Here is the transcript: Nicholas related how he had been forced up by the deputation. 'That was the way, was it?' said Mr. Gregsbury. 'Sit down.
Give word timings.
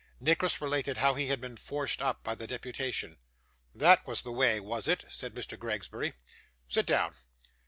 Nicholas 0.19 0.59
related 0.59 0.97
how 0.97 1.13
he 1.13 1.27
had 1.27 1.39
been 1.39 1.55
forced 1.55 2.01
up 2.01 2.23
by 2.23 2.33
the 2.33 2.47
deputation. 2.47 3.19
'That 3.75 4.07
was 4.07 4.23
the 4.23 4.31
way, 4.31 4.59
was 4.59 4.87
it?' 4.87 5.05
said 5.09 5.35
Mr. 5.35 5.59
Gregsbury. 5.59 6.13
'Sit 6.67 6.87
down. 6.87 7.13